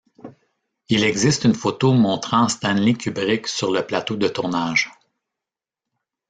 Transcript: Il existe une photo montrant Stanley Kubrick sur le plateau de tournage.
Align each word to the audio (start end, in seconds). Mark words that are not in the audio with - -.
Il 0.89 1.03
existe 1.03 1.43
une 1.43 1.53
photo 1.53 1.93
montrant 1.93 2.47
Stanley 2.47 2.95
Kubrick 2.95 3.45
sur 3.45 3.69
le 3.71 3.85
plateau 3.85 4.15
de 4.15 4.27
tournage. 4.27 4.89